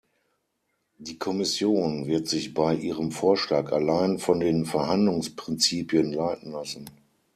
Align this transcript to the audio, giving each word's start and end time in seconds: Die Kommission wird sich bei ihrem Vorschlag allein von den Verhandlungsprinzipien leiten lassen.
Die 0.97 1.19
Kommission 1.19 2.07
wird 2.07 2.27
sich 2.27 2.55
bei 2.55 2.73
ihrem 2.73 3.11
Vorschlag 3.11 3.71
allein 3.71 4.17
von 4.17 4.39
den 4.39 4.65
Verhandlungsprinzipien 4.65 6.11
leiten 6.11 6.53
lassen. 6.53 6.89